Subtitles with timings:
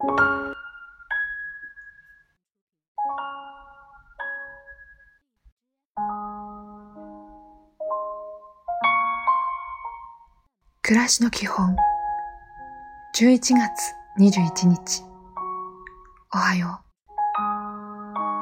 [0.00, 0.14] 暮
[10.96, 11.76] らしの基本。
[13.14, 15.02] 11月21日。
[16.34, 16.80] おはよ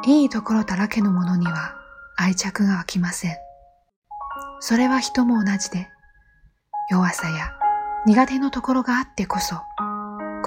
[0.06, 0.09] う。
[0.09, 1.75] いいところだらけのものには
[2.16, 3.36] 愛着が湧きません。
[4.61, 5.88] それは人も同じで
[6.88, 7.52] 弱さや
[8.06, 9.56] 苦手のところがあってこそ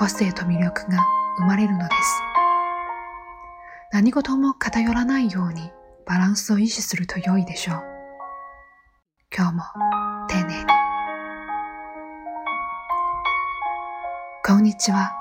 [0.01, 0.97] 個性と魅力が
[1.37, 2.23] 生まれるのです
[3.91, 5.69] 何事も偏らないように
[6.07, 7.83] バランスを維持すると良いでしょう
[9.37, 9.63] 今日も
[10.27, 10.65] 丁寧に
[14.43, 15.11] こんにちは。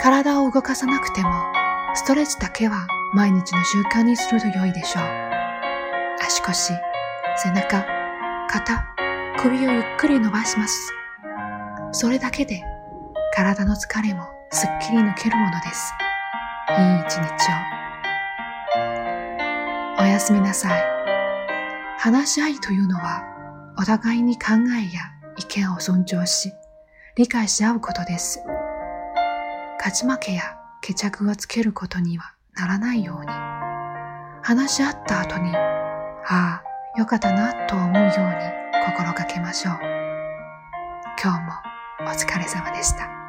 [0.00, 1.30] 体を動かさなくても、
[1.94, 5.04] ストレッチだけは毎日の習慣にすると良いでしょう。
[6.20, 6.72] 足腰、
[7.36, 7.86] 背中、
[8.50, 8.84] 肩、
[9.38, 10.92] 首をゆっくり伸ばします。
[11.92, 12.60] それだけで
[13.34, 15.94] 体の疲れもすっきり抜けるものです。
[16.68, 17.22] いい一日
[19.96, 20.02] を。
[20.02, 20.82] おやすみなさい。
[21.98, 23.24] 話し合いというのは、
[23.78, 26.52] お互いに考えや意見を尊重し、
[27.16, 28.38] 理解し合うことです。
[29.78, 33.28] 勝ち負けや決着をつけることにはならないように、
[34.42, 36.62] 話し合った後に、ああ、
[36.98, 38.14] よかったなと思うように
[38.84, 39.78] 心がけましょう。
[41.22, 41.52] 今日も
[42.00, 43.21] お疲れ様でした。